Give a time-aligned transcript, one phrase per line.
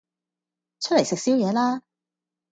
[0.79, 1.83] 出嚟食宵夜啦